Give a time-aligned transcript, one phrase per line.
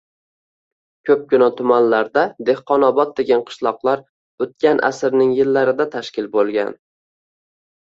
[1.09, 4.03] Ko‘pgina tumanlarda Dehqonobod degan qishloqlar
[4.47, 6.77] o‘tgan asrning- yillarida tashkil bo‘lgan.